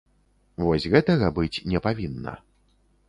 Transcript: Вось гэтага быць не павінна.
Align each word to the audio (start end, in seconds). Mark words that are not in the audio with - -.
Вось 0.63 0.87
гэтага 0.95 1.29
быць 1.37 1.61
не 1.75 1.79
павінна. 1.89 2.33